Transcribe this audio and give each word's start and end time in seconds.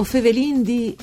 O 0.00 0.02
fevelin 0.02 0.62
di... 0.62 0.96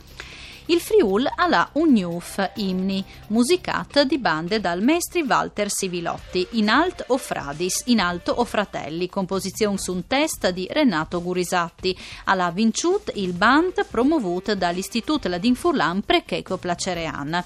Il 0.69 0.81
Friul 0.81 1.29
un 1.73 1.93
Newf 1.93 2.53
imni, 2.55 3.05
musicat 3.27 4.01
di 4.05 4.17
bande 4.17 4.61
dal 4.61 4.83
maestri 4.83 5.21
Walter 5.21 5.71
Sivilotti, 5.71 6.47
in 6.53 6.71
alt 6.71 7.05
o 7.09 7.19
Fradis, 7.19 7.83
in 7.87 8.01
alto 8.01 8.33
o 8.33 8.45
Fratelli, 8.47 9.11
composizione 9.11 9.77
su 9.77 9.93
un 9.93 10.07
test 10.07 10.49
di 10.53 10.67
Renato 10.71 11.21
Gurisatti. 11.21 11.95
Ha 12.25 12.51
vinciut 12.51 13.13
il 13.17 13.35
band 13.35 13.85
promovut 13.91 14.55
dall'Istituto 14.55 15.29
Ladin 15.29 15.55
Furlan 15.55 16.01
Precheco 16.01 16.57
Placerean 16.57 17.45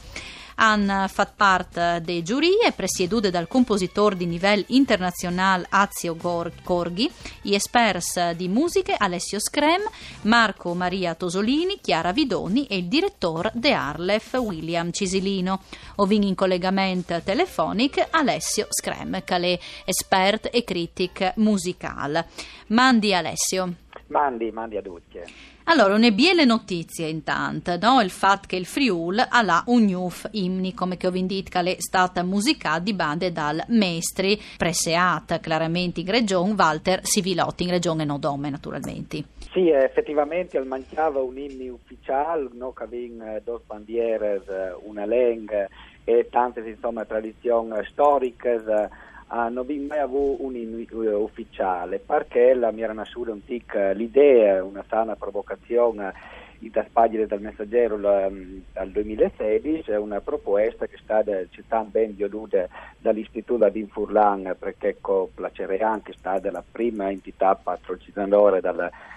hanno 0.61 1.07
fatto 1.09 1.33
parte 1.37 2.01
dei 2.05 2.23
giurie 2.23 2.73
presiedute 2.75 3.31
dal 3.31 3.49
compositore 3.49 4.17
di 4.17 4.29
livello 4.29 4.65
internazionale 4.69 5.67
Azio 5.69 6.17
Corghi, 6.17 7.11
gli 7.43 7.55
esperti 7.55 8.37
di 8.37 8.49
musiche 8.49 8.95
Alessio 8.97 9.41
Screm, 9.41 9.83
Marco 10.23 10.75
Maria 10.75 11.15
Tosolini, 11.15 11.79
Chiara 11.81 12.13
Vidoni 12.13 12.67
e 12.67 12.79
il 12.79 12.85
direttore 12.87 13.51
de 13.55 13.73
Arlef 13.73 14.35
William 14.35 14.91
Cisilino. 14.91 15.63
Ovin 15.97 16.23
in 16.23 16.35
collegamento 16.35 17.21
telefonico 17.23 18.07
Alessio 18.11 18.67
Screm, 18.69 19.23
che 19.25 19.37
è 19.37 19.59
esperto 19.85 20.51
e 20.51 20.65
critic 20.65 21.33
musicale. 21.37 22.27
Mandi 22.69 23.15
Alessio. 23.15 23.87
Mandi, 24.09 24.51
mandi 24.51 24.77
a 24.77 24.83
tutti. 24.83 25.21
Allora, 25.65 25.95
una 25.95 26.11
biele 26.11 26.47
notizie 26.47 27.09
intanto, 27.09 27.77
no? 27.77 28.01
il 28.01 28.09
fatto 28.11 28.47
che 28.47 28.57
il 28.57 28.65
Friul 28.65 29.19
ha 29.19 29.43
là 29.43 29.63
un 29.67 29.85
newf 29.85 30.29
imni, 30.33 30.73
come 30.73 30.97
che 30.97 31.07
ho 31.07 31.11
che 31.11 31.49
è 31.51 31.77
stata 31.79 32.23
musicata 32.23 32.79
di 32.79 32.95
bande 32.95 33.33
dal 33.33 33.63
maestri 33.69 34.41
preseata 34.57 35.39
chiaramente 35.41 36.01
in 36.01 36.11
regione, 36.11 36.55
Walter 36.57 37.05
Sivilotti, 37.05 37.65
in 37.65 37.71
regione 37.71 38.07
Nodome 38.07 38.49
naturalmente. 38.49 39.25
Sì, 39.53 39.69
effettivamente 39.69 40.57
al 40.57 40.67
mancava 40.67 41.21
un 41.21 41.37
inno 41.37 41.75
ufficiale, 41.75 42.49
no, 42.53 42.73
che 42.73 42.85
aveva 42.85 43.37
eh, 43.37 43.43
due 43.45 43.61
bandiere, 43.67 44.43
eh, 44.49 44.75
una 44.85 45.05
lingua 45.05 45.67
e 46.05 46.29
tante 46.31 46.61
insomma, 46.61 47.05
tradizioni 47.05 47.75
storiche 47.91 48.63
ah, 48.67 48.89
non 49.31 49.67
vi 49.67 49.79
mai 49.79 49.99
avuto 49.99 50.45
un 50.45 50.87
ufficiale 51.23 51.99
perché 51.99 52.55
la 52.55 52.71
mi 52.71 52.83
era 52.83 52.93
nascita 52.93 53.31
un 53.31 53.45
tic 53.45 53.75
l'idea, 53.95 54.65
una 54.65 54.85
sana 54.89 55.17
provocazione 55.17 56.13
in 56.61 56.71
pagine 56.93 57.27
del 57.27 57.41
messaggero 57.41 57.95
um, 57.97 58.63
al 58.75 58.91
2016 58.91 59.93
è 59.93 59.97
una 59.97 60.21
proposta 60.21 60.87
che 60.87 60.97
stata 61.01 61.33
città 61.51 61.83
ben 61.83 62.17
voluta 62.17 62.67
dall'Istituto 62.99 63.69
di 63.69 63.87
Furlan 63.89 64.57
perché 64.59 64.97
Placerean 65.35 66.03
che 66.03 66.13
è 66.13 66.15
stata 66.19 66.51
la 66.51 66.65
prima 66.69 67.11
entità 67.11 67.55
patrocinatore 67.55 68.61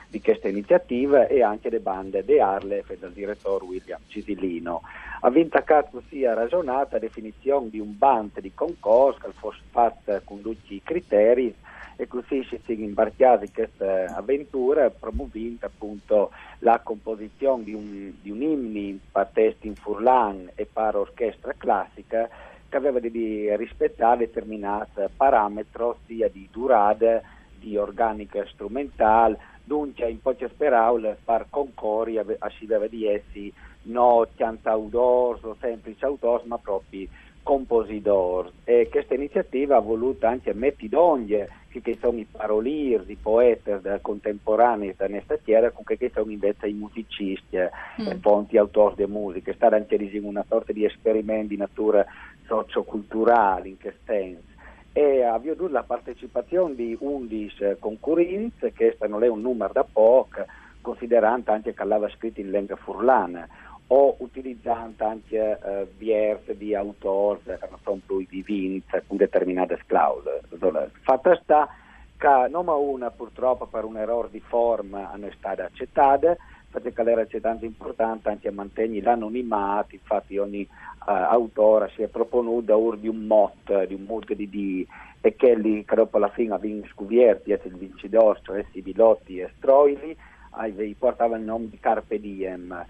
di 0.08 0.22
questa 0.22 0.50
iniziativa 0.50 1.28
e 1.28 1.42
anche 1.42 1.70
le 1.70 1.80
bande 1.80 2.24
di 2.24 2.40
Arlef 2.40 2.90
e 2.92 2.98
del 3.00 3.12
direttore 3.12 3.66
William 3.66 4.02
Cisilino 4.08 4.82
ha 5.22 5.30
vintacato 5.30 6.02
sia 6.10 6.34
ragionata 6.34 7.00
definizione 7.00 7.70
di 7.70 7.80
un 7.80 7.98
band 7.98 8.40
di 8.40 8.52
concorso 8.54 9.20
che 9.20 9.32
fosse 9.34 9.62
fatta 9.70 10.20
con 10.24 10.42
tutti 10.42 10.76
i 10.76 10.82
criteri 10.84 11.54
e 12.02 12.08
così 12.08 12.44
si 12.50 12.56
è 12.56 12.72
imbarcati 12.72 13.46
in 13.46 13.54
questa 13.54 14.16
avventura 14.16 14.90
promuovendo 14.90 15.68
appunto 15.68 16.32
la 16.60 16.80
composizione 16.80 17.64
di 17.64 17.76
un, 17.76 18.14
di 18.20 18.32
un 18.32 18.42
inni 18.42 19.00
per 19.12 19.30
testi 19.32 19.68
in 19.68 19.76
furlan 19.76 20.50
e 20.56 20.66
per 20.66 20.96
orchestra 20.96 21.54
classica 21.56 22.28
che 22.68 22.76
aveva 22.76 22.98
di 22.98 23.56
rispettare 23.56 24.26
determinati 24.26 25.02
parametri 25.16 25.92
sia 26.08 26.28
di 26.28 26.50
durata, 26.52 27.22
di 27.54 27.78
organica 27.78 28.44
strumentale, 28.48 29.38
dunque 29.64 30.10
in 30.10 30.22
poche 30.22 30.50
parole 30.50 31.20
per 31.24 31.46
concorri 31.52 32.20
si 32.58 32.64
aveva 32.64 32.88
di 32.88 33.06
essi 33.06 33.54
no 33.84 34.28
cantautors 34.36 35.44
o 35.44 35.56
semplici 35.60 36.04
autori, 36.04 36.48
ma 36.48 36.58
proprio 36.58 37.08
compositori. 37.44 38.50
E 38.64 38.88
questa 38.90 39.14
iniziativa 39.14 39.78
ha 39.78 39.82
voluto 39.82 40.26
anche 40.26 40.54
mettere 40.54 40.90
d'ogni 40.90 41.46
che 41.82 41.98
sono 42.02 42.18
i 42.18 42.28
parolieri, 42.30 43.14
i 43.14 43.16
poeti 43.16 43.72
contemporanei 44.02 44.94
da 44.98 45.08
questa 45.08 45.38
terra, 45.38 45.72
con 45.72 45.84
che 45.86 46.12
sono 46.14 46.30
invece 46.30 46.68
i 46.68 46.74
musicisti 46.74 47.58
mm. 47.58 48.08
e 48.08 48.18
fonti 48.20 48.58
autori 48.58 48.96
di 48.98 49.06
musica. 49.06 49.52
È 49.52 49.56
stato 49.56 49.76
anche 49.76 49.98
una 50.22 50.44
sorta 50.48 50.74
di 50.74 50.84
esperimento 50.84 51.48
di 51.48 51.58
natura 51.58 52.06
socioculturale 52.46 53.70
in 53.70 53.78
che 53.78 53.94
senso 54.06 54.50
e 54.94 55.24
ha 55.24 55.34
avuto 55.34 55.70
la 55.70 55.84
partecipazione 55.84 56.76
di 56.76 56.98
11 57.00 57.78
concorrenti, 57.80 58.74
che 58.74 58.98
non 59.08 59.24
è 59.24 59.28
un 59.28 59.40
numero 59.40 59.72
da 59.72 59.86
poco, 59.90 60.46
considerando 60.82 61.52
anche 61.52 61.74
che 61.74 61.84
l'aveva 61.86 62.12
scritto 62.14 62.42
in 62.42 62.52
lingua 62.52 62.76
furlana 62.76 63.48
o 63.94 64.16
utilizzando 64.20 65.06
anche 65.06 65.60
eh, 65.62 65.88
versi 65.98 66.56
di 66.56 66.74
autori 66.74 67.42
sono 67.84 68.00
più 68.06 68.26
vivinti 68.26 69.02
con 69.06 69.18
determinate 69.18 69.80
clausole. 69.86 70.42
Fatta 71.02 71.38
sta 71.44 71.68
che 72.18 72.48
non 72.50 72.68
una 72.68 73.12
purtroppo 73.12 73.66
per 73.66 73.84
un 73.84 73.98
errore 73.98 74.30
di 74.32 74.40
forma 74.40 75.10
non 75.14 75.26
è 75.26 75.32
stata 75.38 75.66
accettata, 75.66 76.38
perché 76.70 77.02
era 77.02 77.26
tanto 77.42 77.66
importante 77.66 78.30
anche 78.30 78.50
mantenere 78.50 79.04
l'anonimato, 79.04 79.96
infatti 79.96 80.38
ogni 80.38 80.62
uh, 80.62 81.12
autore 81.12 81.92
si 81.94 82.02
è 82.02 82.08
proponuto 82.08 82.78
ur 82.78 82.98
di 82.98 83.10
un 83.10 83.26
motto, 83.26 83.84
di 83.86 83.94
un 83.94 84.04
motto 84.04 84.34
di 84.34 84.48
di 84.48 84.88
e 85.20 85.36
che 85.36 85.54
lì 85.54 85.84
che 85.84 85.96
dopo 85.96 86.16
alla 86.16 86.30
fine 86.30 86.54
avevano 86.54 86.88
scoperto 86.94 87.52
il 87.52 87.76
vincitore, 87.76 88.40
cioè 88.42 88.66
Sibilotti 88.72 89.40
e 89.40 89.52
Stroili, 89.58 90.16
portava 90.98 91.36
il 91.36 91.44
nome 91.44 91.68
di 91.70 91.78
Carpe 91.80 92.20
Diem. 92.20 92.86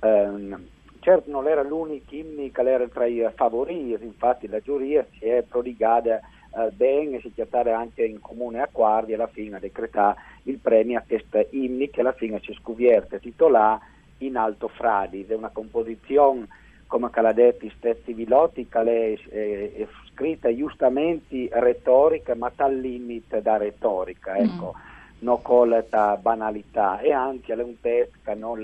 Um, 0.00 0.66
certo 1.00 1.30
non 1.30 1.46
era 1.46 1.62
l'unico 1.62 2.14
inno 2.14 2.48
che 2.52 2.62
era 2.62 2.86
tra 2.88 3.06
i 3.06 3.24
favoriti, 3.34 4.04
infatti 4.04 4.48
la 4.48 4.60
giuria 4.60 5.06
si 5.12 5.24
è 5.26 5.42
prodigata 5.48 6.16
eh, 6.56 6.70
bene, 6.72 7.20
si 7.20 7.32
chiamava 7.32 7.78
anche 7.78 8.04
in 8.04 8.20
comune 8.20 8.60
accordi 8.60 9.12
e 9.12 9.14
alla 9.14 9.28
fine 9.28 9.56
ha 9.56 9.60
decretato 9.60 10.18
il 10.44 10.58
premio 10.58 10.98
a 10.98 11.04
questa 11.06 11.44
inni 11.50 11.90
che 11.90 12.00
alla 12.00 12.12
fine 12.12 12.40
si 12.42 12.52
è 12.52 12.54
scoperta 12.54 13.18
titolare 13.18 13.80
in 14.18 14.36
Alto 14.36 14.68
Fradi, 14.68 15.24
è 15.28 15.34
una 15.34 15.50
composizione 15.50 16.48
come 16.86 17.10
l'ha 17.12 17.32
detto 17.32 17.68
Stezzi 17.76 18.12
Vilotti 18.12 18.68
che 18.68 18.78
è, 18.80 19.28
è, 19.28 19.72
è, 19.74 19.86
scritta 20.12 20.54
giustamente 20.54 21.48
retorica 21.52 22.34
ma 22.34 22.50
tal 22.54 22.78
limite 22.78 23.42
da 23.42 23.58
retorica, 23.58 24.36
ecco, 24.36 24.74
mm. 24.76 25.18
non 25.18 25.42
con 25.42 25.68
la 25.68 26.16
banalità 26.16 27.00
e 27.00 27.12
anche 27.12 27.52
è 27.52 27.62
un 27.62 27.78
testo 27.80 28.16
che 28.24 28.34
non 28.34 28.62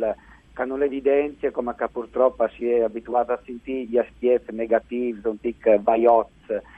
che 0.54 0.64
non 0.64 0.82
evidenzia 0.82 1.50
come 1.50 1.74
che 1.74 1.88
purtroppo 1.88 2.46
si 2.48 2.68
è 2.68 2.82
abituato 2.82 3.32
a 3.32 3.40
sentire 3.44 3.84
gli 3.84 3.99
aspetti 3.99 4.54
negativi 4.54 5.20
un 5.25 5.40
tic 5.40 5.81
vaiozzo 5.81 6.31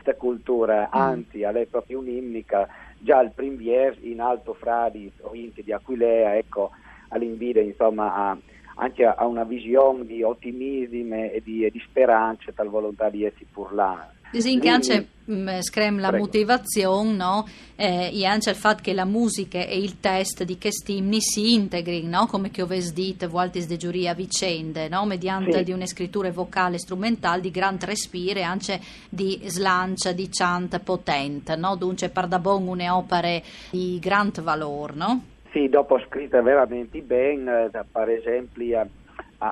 questa 0.05 0.15
cultura, 0.15 0.85
mm. 0.85 0.89
anzi, 0.93 1.41
è 1.41 1.67
proprio 1.67 1.99
un'imnica, 1.99 2.69
già 2.99 3.21
il 3.21 3.33
primier 3.35 3.97
in 4.03 4.21
Alto 4.21 4.55
Fradi, 4.55 5.11
provincia 5.17 5.63
di 5.63 5.73
Aquilea, 5.73 6.37
ecco, 6.37 6.71
all'invide 7.09 7.61
insomma 7.63 8.15
a, 8.15 8.39
anche 8.77 9.05
a 9.05 9.27
una 9.27 9.45
visione 9.45 10.05
di 10.07 10.23
ottimismo 10.23 11.15
e 11.15 11.41
di, 11.43 11.65
e 11.65 11.71
di 11.71 11.81
speranza 11.81 12.53
tal 12.53 12.69
volontà 12.69 13.09
di 13.09 13.25
essi 13.25 13.47
pur 13.51 13.73
là. 13.73 14.09
Che 14.41 14.69
anche 14.69 15.07
mm, 15.31 15.61
screm 15.61 16.01
la 16.01 16.09
Prego. 16.09 16.25
motivazione, 16.25 17.13
no? 17.13 17.47
Eh, 17.77 18.11
e 18.13 18.25
anche 18.25 18.51
il 18.51 18.57
fatto 18.57 18.83
che 18.83 18.93
la 18.93 19.05
musica 19.05 19.59
e 19.59 19.79
il 19.79 19.99
test 20.01 20.45
di 20.45 20.59
questi 20.59 20.99
imni 20.99 21.21
si 21.21 21.55
integrino, 21.55 22.21
no? 22.21 22.27
come 22.27 22.51
che 22.51 22.63
ho 22.63 22.67
detto, 22.67 23.29
volte 23.29 23.65
di 23.65 23.77
giuria 23.77 24.15
vicende, 24.15 24.89
no? 24.89 25.05
mediante 25.07 25.59
sì. 25.59 25.65
di 25.65 25.73
una 25.73 25.87
scrittura 25.87 26.31
vocale 26.31 26.79
strumentale 26.79 27.41
di 27.41 27.51
gran 27.51 27.79
respire, 27.81 28.43
anche 28.43 28.81
di 29.09 29.41
slancia, 29.47 30.13
di 30.13 30.29
chant 30.31 30.79
potente, 30.81 31.57
no? 31.57 31.77
dunque 31.77 32.11
da 32.29 32.39
bon 32.39 32.67
un'opera 32.67 33.41
di 33.71 33.99
gran 34.01 34.31
valore, 34.41 34.93
no? 34.95 35.25
Sì, 35.53 35.69
dopo 35.69 36.01
scritte 36.09 36.41
veramente 36.41 37.01
bene, 37.01 37.71
eh, 37.73 37.85
per 37.91 38.09
esempio 38.09 38.85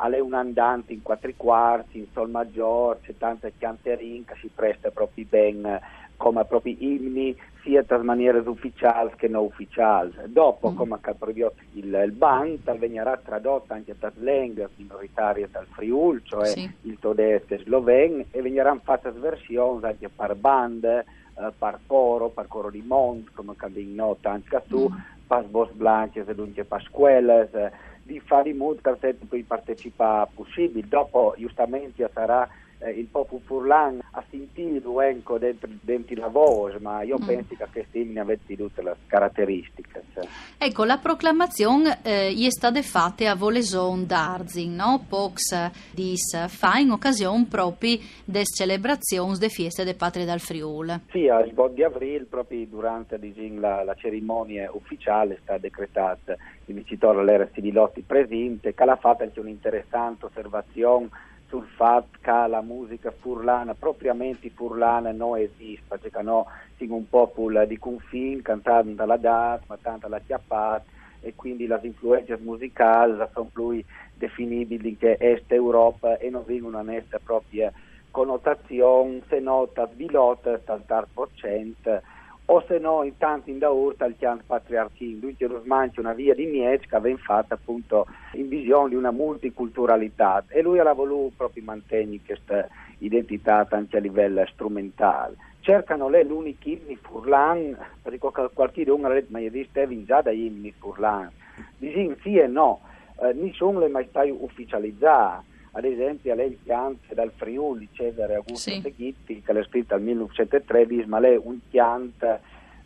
alle 0.01 0.21
un 0.21 0.35
andante 0.35 0.93
in 0.93 1.03
quattro 1.03 1.31
quarti, 1.37 1.99
in 1.99 2.07
sol 2.13 2.31
maggiore, 2.31 3.01
c'è 3.03 3.15
tanta 3.19 3.51
canterin 3.57 4.25
che 4.25 4.35
si 4.41 4.51
presta 4.55 4.91
proprio 4.91 5.27
ben 5.29 5.81
come 6.23 6.45
proprio 6.45 6.77
imni 6.79 7.37
sia 7.63 7.83
tra 7.83 7.99
maniere 7.99 8.39
ufficiali 8.39 9.11
che 9.17 9.27
non 9.27 9.45
ufficiali. 9.45 10.13
Dopo, 10.27 10.71
mm. 10.71 10.77
come 10.77 10.99
ha 11.01 11.15
previsto 11.15 11.55
il, 11.73 12.01
il 12.05 12.13
BAN, 12.13 12.59
venirà 12.79 13.17
tradotta 13.17 13.75
anche 13.75 13.99
tra 13.99 14.13
lingue 14.15 14.69
minoritarie 14.77 15.49
dal 15.51 15.67
Friul, 15.67 16.23
cioè 16.23 16.47
sì. 16.47 16.71
il 16.83 16.97
tedesco 17.01 17.55
e 17.55 17.59
sloven, 17.59 18.25
e 18.31 18.41
verranno 18.41 18.81
fatte 18.85 19.11
versioni 19.11 19.85
anche 19.85 20.09
per 20.09 20.37
bande, 20.37 21.05
eh, 21.39 21.53
per 21.57 21.81
coro, 21.87 22.29
per 22.29 22.47
coro 22.47 22.71
di 22.71 22.85
Mont, 22.87 23.31
come 23.35 23.55
abbiamo 23.57 23.95
notato 23.95 24.29
anche 24.29 24.63
tu, 24.69 24.89
mm. 24.89 24.97
per 25.27 25.45
Bos 25.47 25.71
Blanches 25.73 26.29
e 26.29 26.35
dunque 26.37 26.65
per 26.65 26.83
scuole, 26.83 27.51
eh, 27.53 27.71
di 28.03 28.21
fare 28.21 28.51
in 28.51 28.57
modo 28.57 28.81
che 28.99 29.15
poi 29.29 29.45
partecipa 29.45 30.29
possibile. 30.33 30.87
Dopo, 30.89 31.35
giustamente, 31.39 32.09
sarà 32.13 32.49
eh, 32.85 32.91
il 32.91 33.07
popolo 33.07 33.41
furlan 33.45 34.01
ha 34.13 34.25
sentito 34.29 35.01
ecco, 35.01 35.39
dentro, 35.39 35.69
dentro 35.81 36.15
la 36.17 36.29
voce, 36.29 36.79
ma 36.81 37.03
io 37.03 37.19
mm. 37.19 37.25
penso 37.25 37.55
che 37.57 37.67
questi 37.71 38.01
imni 38.01 38.19
avessero 38.19 38.65
tutte 38.65 38.83
le 38.83 38.97
caratteristiche. 39.07 40.03
Cioè. 40.13 40.27
Ecco, 40.59 40.85
la 40.85 40.99
proclamazione 40.99 42.01
eh, 42.03 42.35
è 42.35 42.51
stata 42.51 42.81
fatta 42.83 43.31
a 43.31 43.35
Voleson 43.35 44.07
d'Arzin, 44.07 44.75
no? 44.75 45.05
Pox 45.09 45.71
dis 45.93 46.47
fa 46.49 46.79
in 46.79 46.91
occasione 46.91 47.47
proprio 47.49 47.99
delle 48.25 48.45
celebrazioni 48.45 49.39
delle 49.39 49.49
feste 49.49 49.85
delle 49.85 49.97
patrie 49.97 50.25
dal 50.25 50.41
Friul. 50.41 51.01
Sì, 51.11 51.29
a 51.29 51.45
sbot 51.47 51.73
di 51.73 51.83
aprile, 51.85 52.25
proprio 52.25 52.67
durante 52.67 53.19
diciamo, 53.19 53.61
la, 53.61 53.85
la, 53.85 53.95
cerimonia 53.95 54.71
ufficiale, 54.73 55.39
sta 55.43 55.59
decretata 55.59 56.37
il 56.67 56.75
vincitore 56.75 57.21
all'era 57.21 57.49
Civilotti 57.53 58.03
presente, 58.03 58.75
che 58.75 58.83
ha 58.83 58.97
fatto 58.97 59.23
anche 59.23 59.41
un'interessante 59.41 60.27
osservazione 60.27 61.09
sul 61.53 61.67
fatto 61.67 62.17
che 62.19 62.31
la 62.31 62.63
musica 62.63 63.11
furlana, 63.11 63.75
propriamente 63.75 64.49
furlana, 64.49 65.13
non 65.13 65.37
esiste, 65.37 65.85
perché 65.87 66.23
no, 66.23 66.47
siamo 66.79 66.97
un 66.97 67.07
popolo 67.11 67.63
di 67.67 67.79
confine, 67.79 68.41
cantando 68.41 68.95
dalla 68.95 69.19
das, 69.19 69.61
ma 69.67 69.77
tanto 69.77 70.09
la 70.09 70.19
chiappata, 70.21 70.85
e 71.21 71.35
quindi 71.35 71.67
le 71.67 71.79
influenze 71.83 72.39
musicali 72.41 73.23
sono 73.35 73.51
più 73.53 73.85
definibili 74.15 74.97
che 74.97 75.19
Est 75.21 75.53
Europa 75.53 76.17
e 76.17 76.31
non 76.31 76.43
vengono 76.47 76.79
a 76.79 76.95
essere 76.95 77.21
propria 77.23 77.71
connotazione, 78.11 79.21
se 79.29 79.39
no, 79.39 79.69
svilotta, 79.93 80.59
tal 80.59 80.83
30%, 80.89 82.01
o 82.47 82.65
se 82.67 82.79
no 82.79 83.03
intanto 83.05 83.51
in 83.51 83.59
daurta 83.59 84.05
il 84.05 84.17
chian 84.17 84.43
patriarchino, 84.45 85.21
dunque 85.21 85.47
lo 85.47 85.61
smancio 85.63 86.01
una 86.01 86.13
via 86.13 86.35
di 86.35 86.47
Miec 86.47 86.89
che 86.89 86.97
aveva 86.97 87.19
fatto 87.19 87.55
appunto 87.55 88.07
in 88.33 88.49
visione 88.49 88.91
di 88.91 88.95
una 88.97 89.11
multiculturalità. 89.11 90.45
E 90.49 90.61
lui 90.61 90.79
ha 90.79 90.93
voluto 90.93 91.35
proprio 91.37 91.63
mantenere 91.65 92.21
questa 92.25 92.69
identità 92.99 93.67
anche 93.71 93.97
a 93.97 94.01
livello 94.01 94.45
strumentale. 94.47 95.37
Cercano 95.61 96.09
le 96.09 96.25
l'unico 96.25 96.69
inni 96.69 96.97
furlan, 96.97 97.77
perché 98.03 98.19
qualche 98.53 98.91
uno 98.91 99.07
ha 99.07 99.13
detto 99.13 99.29
ma 99.31 99.39
io 99.39 99.51
dicevo 99.51 100.05
già 100.05 100.21
da 100.21 100.33
inni 100.33 100.73
furlan, 100.77 101.31
dicono 101.79 102.17
sì 102.23 102.37
e 102.37 102.49
no, 102.49 102.81
eh, 103.23 103.33
nessuno 103.33 103.79
le 103.79 103.89
mai 103.89 104.07
stato 104.09 104.37
ufficializzato 104.43 105.51
ad 105.73 105.85
esempio 105.85 106.35
lei 106.35 106.59
pianta 106.63 107.15
dal 107.15 107.33
Friuli 107.35 107.89
Cesare 107.93 108.35
Augusto 108.35 108.71
sì. 108.71 108.81
Seghitti 108.81 109.43
che 109.43 109.53
l'ha 109.53 109.65
scritto 109.65 109.95
nel 109.95 110.05
1913 110.05 111.09
ma 111.09 111.19
lei 111.19 111.41
un 111.43 111.59
pianta 111.69 112.41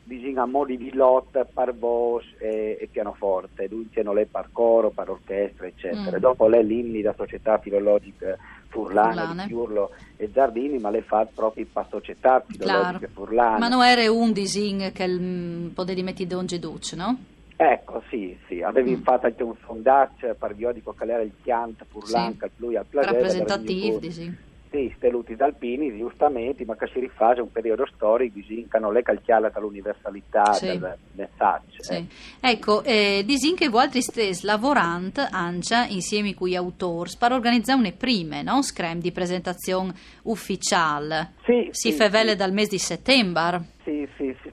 bisogna 0.05 0.47
modi 0.47 0.77
di 0.77 0.93
lotta 0.93 1.45
per 1.45 1.75
voce 1.75 2.37
e, 2.39 2.79
e, 2.81 2.87
pianoforte 2.87 3.67
dunque 3.67 4.05
non 4.05 4.19
è 4.19 4.25
per 4.25 4.51
coro, 4.53 4.91
per 4.91 5.11
orchestra 5.11 5.67
eccetera 5.67 6.17
mm. 6.17 6.21
dopo 6.21 6.47
lei 6.47 6.65
l'inni 6.65 7.03
da 7.03 7.13
società 7.17 7.59
filologica 7.59 8.37
Furlane, 8.69 9.15
Furlane. 9.15 9.47
Piurlo 9.47 9.91
e 10.17 10.31
Giardini 10.31 10.79
ma 10.79 10.91
lei 10.91 11.03
fa 11.03 11.27
proprio 11.27 11.67
per 11.73 11.87
società 11.91 12.41
filologiche 12.47 13.09
Furlane 13.09 13.59
ma 13.59 13.69
non 13.69 13.83
era 13.83 14.09
un 14.13 14.33
disegno 14.33 14.91
che 14.93 15.03
il, 15.03 15.73
potete 15.75 16.03
mettere 16.03 16.29
Don 16.29 16.47
Duce 16.47 16.95
no? 16.95 17.19
Ecco, 17.59 18.03
sì, 18.11 18.37
sì, 18.47 18.61
avevi 18.61 18.97
mm. 18.97 19.03
fatto 19.03 19.27
anche 19.27 19.43
un 19.43 19.55
sondaggio 19.65 20.27
per 20.27 20.37
periodico 20.37 20.93
che 20.93 21.05
era 21.05 21.23
il 21.23 21.33
Chiant 21.43 21.85
Furlanca, 21.89 22.47
sì. 22.49 22.53
lui 22.57 22.77
al 22.77 22.85
Plagella. 22.85 23.13
Rappresentativi, 23.13 24.11
sì. 24.11 24.45
Sì, 24.69 24.93
steluti 24.97 25.37
d'alpini, 25.37 25.97
giustamente, 25.97 26.65
ma 26.67 26.77
che 26.77 26.89
si 26.93 26.99
rifà 27.01 27.35
un 27.39 27.51
periodo 27.51 27.87
storico, 27.87 28.41
non 28.79 28.97
è 28.97 29.03
calchiata 29.03 29.49
dall'universalità 29.49 30.53
sì. 30.53 30.67
del 30.67 30.99
messaggio. 31.13 31.83
Sì. 31.83 31.95
Eh. 31.95 32.07
Ecco, 32.41 32.83
eh, 32.83 33.23
disin 33.25 33.55
che 33.55 33.69
voi 33.69 33.85
altri 33.85 34.03
stes 34.03 34.43
lavorant 34.43 35.27
ancia 35.31 35.87
insieme 35.87 36.35
con 36.35 36.49
gli 36.49 36.57
autori 36.57 37.13
per 37.19 37.33
organizzare 37.33 37.79
una 37.79 37.93
prime, 37.93 38.43
no? 38.43 38.61
Screm 38.61 38.99
di 38.99 39.13
presentazione 39.13 39.95
ufficiale. 40.25 41.33
Sì, 41.45 41.69
si 41.71 41.93
sì, 41.93 41.97
fevele 41.97 42.33
sì. 42.33 42.37
dal 42.37 42.53
mese 42.53 42.71
di 42.71 42.79
settembre. 42.79 43.75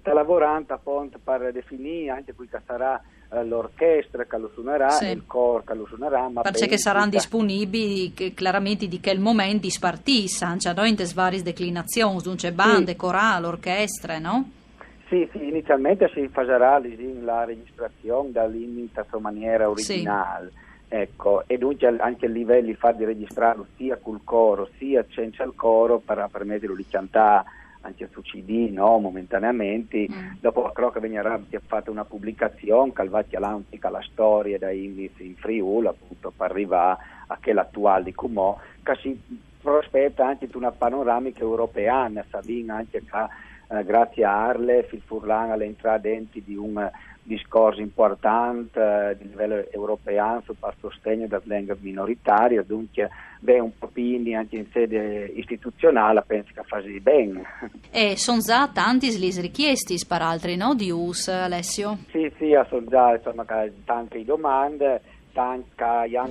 Sta 0.04 0.14
lavorando 0.14 0.74
appunto 0.74 1.18
per 1.24 1.54
definire 1.54 2.10
anche 2.10 2.34
qui 2.34 2.50
che 2.50 2.60
sarà 2.66 3.02
eh, 3.32 3.46
l'orchestra 3.46 4.26
che 4.26 4.38
lo 4.38 4.52
suonerà 4.54 4.90
sì. 4.90 5.06
il 5.06 5.24
coro 5.26 5.64
che 5.64 5.74
lo 5.74 5.86
suonerà. 5.86 6.28
Ma 6.28 6.42
Perché 6.42 6.78
saranno 6.78 7.12
disponibili 7.12 8.14
che, 8.14 8.34
chiaramente 8.34 8.90
di 8.90 9.00
quel 9.00 9.22
momento 9.22 9.62
di 9.62 9.70
spartissa, 9.70 10.58
cioè 10.58 10.74
no, 10.74 10.84
in 10.84 10.98
varie 11.14 11.42
declinazioni, 11.42 12.22
dunque 12.22 12.52
bande, 12.52 12.92
sì. 12.92 12.98
corale, 12.98 13.48
orchestre, 13.48 14.20
no? 14.20 14.50
Sì, 15.08 15.26
sì, 15.32 15.48
inizialmente 15.48 16.12
si 16.14 16.28
farà 16.28 16.82
la 17.22 17.46
registrazione 17.46 18.32
dall'inno 18.32 18.80
in 18.82 19.22
maniera 19.22 19.70
originale. 19.70 20.50
Sì. 20.50 20.96
Ecco, 20.96 21.44
e 21.48 21.58
dunque 21.58 21.96
anche 21.98 22.26
a 22.26 22.30
livelli 22.30 22.74
fa 22.74 22.92
di 22.92 23.06
registrarlo 23.06 23.68
sia 23.78 23.96
col 23.96 24.20
coro 24.26 24.68
sia 24.78 25.06
senza 25.14 25.44
il 25.44 25.54
coro 25.56 26.00
per 26.00 26.28
permetterlo 26.30 26.76
di 26.76 26.86
cantare 26.90 27.62
anche 27.84 28.10
su 28.12 28.22
CD 28.22 28.70
no, 28.72 28.98
momentaneamente, 28.98 30.08
mm. 30.10 30.32
dopo 30.40 30.72
credo 30.72 30.92
che 30.92 31.00
verrà 31.00 31.40
fatta 31.66 31.92
una 31.92 32.06
pubblicazione 32.06 32.92
che 32.94 33.08
va 33.08 33.24
l'antica 33.30 33.90
la 33.90 34.02
storia 34.02 34.58
da 34.58 34.72
indizi 34.72 35.26
in 35.26 35.36
Friuli 35.36 35.88
appunto 35.88 36.32
per 36.36 36.52
arrivare 36.52 37.00
a 37.28 37.38
quella 37.42 37.62
attuale 37.62 38.06
di 38.06 38.14
Cumò 38.14 38.58
che 38.82 38.96
si 39.02 39.22
prospetta 39.62 40.28
anche 40.28 40.50
una 40.54 40.72
panoramica 40.72 41.40
europea, 41.40 42.10
Sabina 42.30 42.76
anche 42.76 43.04
che 43.04 43.78
eh, 43.78 43.84
grazie 43.84 44.26
a 44.26 44.46
Arle, 44.48 44.88
il 44.92 45.02
Furlan 45.06 45.52
all'entrata 45.52 45.98
dentro 46.00 46.42
di 46.44 46.56
un 46.56 46.90
discorso 47.24 47.80
importante 47.80 48.80
eh, 48.80 49.18
di 49.18 49.30
livello 49.30 49.64
europeo 49.72 50.42
sul 50.46 50.58
sostegno 50.80 51.28
delle 51.28 51.56
lingue 51.58 51.78
minoritarie, 51.80 52.66
dunque 52.66 53.10
beh, 53.40 53.60
un 53.60 53.78
po' 53.78 53.90
anche 54.36 54.58
in 54.58 54.66
sede 54.72 55.32
istituzionale 55.36 56.24
penso 56.26 56.52
che 56.54 56.64
fa 56.64 56.82
bene. 57.00 57.44
E 57.92 58.18
sono 58.18 58.40
già 58.40 58.68
tanti 58.68 59.18
le 59.18 59.42
richieste 59.42 59.96
per 60.08 60.22
altri, 60.22 60.56
no, 60.56 60.76
di 60.76 60.92
US, 60.92 61.28
Alessio? 61.30 61.98
Sì, 62.12 62.32
sì, 62.38 62.52
sono 62.68 62.86
già 62.88 63.16
insomma, 63.16 63.46
tante 63.86 64.24
domande, 64.24 65.02
tante 65.32 65.74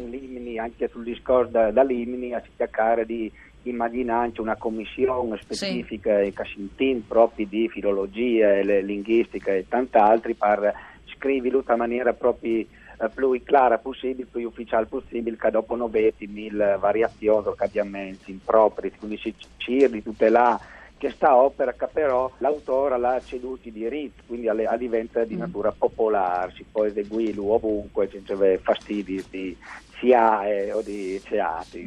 Limini, 0.09 0.59
anche 0.59 0.89
sul 0.89 1.05
discorso 1.05 1.51
da, 1.51 1.71
da 1.71 1.83
Limini, 1.83 2.35
a 2.35 2.43
cercare 2.57 3.05
di 3.05 3.31
immaginare 3.65 4.33
una 4.39 4.57
commissione 4.57 5.39
specifica 5.41 6.23
sì. 6.23 6.33
che 6.33 6.45
si 6.45 7.03
proprio 7.07 7.47
di 7.47 7.69
filologia 7.69 8.55
e 8.55 8.83
linguistica 8.83 9.53
e 9.53 9.67
tant'altri 9.69 10.35
per 10.35 10.73
scriverlo 11.15 11.65
in 11.67 11.77
maniera 11.77 12.13
proprio 12.13 12.61
eh, 12.61 13.09
più 13.15 13.43
chiara 13.45 13.79
possibile, 13.79 14.29
più 14.31 14.47
ufficiale 14.47 14.87
possibile, 14.87 15.37
che 15.37 15.51
dopo 15.51 15.77
non 15.77 15.91
vedi 15.91 16.27
mille 16.27 16.77
variazioni 16.79 17.49
o 17.49 17.55
cambiamenti 17.55 18.31
impropri, 18.31 18.93
quindi 18.93 19.19
si 19.19 19.35
cerca 19.57 19.89
di 19.89 20.03
tutelare 20.03 20.71
questa 21.03 21.35
opera 21.35 21.73
che 21.73 21.89
però 21.93 22.31
l'autore 22.39 22.97
l'ha 22.97 23.21
ceduto 23.25 23.67
i 23.67 23.73
diritti, 23.73 24.23
quindi 24.25 24.47
diventa 24.77 25.25
di 25.25 25.35
mm. 25.35 25.39
natura 25.39 25.73
popolare, 25.77 26.53
si 26.55 26.65
può 26.71 26.85
eseguirlo 26.85 27.55
ovunque 27.55 28.09
senza 28.09 28.37
fastidi 28.63 29.25
di, 29.29 29.57
SIAE 30.03 30.73
o 30.73 30.83
di 30.83 31.21
CEATI. 31.25 31.85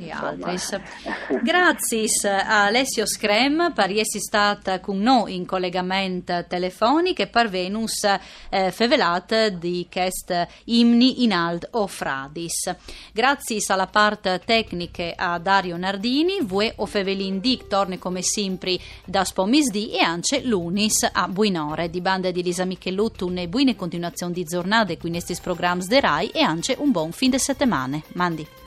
Grazie 1.44 2.08
a 2.24 2.66
Alessio 2.66 3.06
Screm 3.06 3.74
per 3.74 3.90
essere 3.90 4.20
stata 4.20 4.80
con 4.80 5.00
noi 5.00 5.36
in 5.36 5.46
collegamento 5.46 6.46
telefonico 6.48 7.22
e 7.22 7.28
per 7.28 7.50
Venus 7.50 8.04
eh, 8.50 8.72
fevelat 8.72 9.48
di 9.48 9.88
quest 9.92 10.48
imni 10.66 11.24
in 11.24 11.34
alt 11.34 11.68
o 11.72 11.88
fradis. 11.88 12.74
Grazie 13.12 13.62
alla 13.68 13.88
parte 13.88 14.42
tecnica 14.46 15.14
a 15.16 15.38
Dario 15.38 15.76
Nardini, 15.76 16.40
voi 16.42 16.72
o 16.78 16.86
fevelin 16.86 17.40
dic 17.40 17.68
torni 17.68 18.00
come 18.00 18.22
sempre 18.22 18.78
da 19.04 19.26
spomisdi 19.26 19.92
e 19.92 20.00
anche 20.00 20.42
lunis 20.42 21.10
a 21.12 21.28
Buinore 21.28 21.90
di 21.90 22.00
banda 22.00 22.32
di 22.32 22.42
Lisa 22.42 22.64
Micheluttu 22.64 23.30
e 23.36 23.48
buone 23.50 23.76
continuazione 23.76 24.32
di 24.32 24.44
giornate 24.44 24.98
qui 24.98 25.10
in 25.10 25.16
questi 25.16 25.36
programmi 25.42 25.86
de 25.86 26.00
RAI 26.00 26.30
e 26.30 26.42
anche 26.42 26.76
un 26.80 26.92
buon 26.92 27.12
fin 27.12 27.32
de 27.32 27.40
settimane. 28.06 28.14
Mandi. 28.14 28.65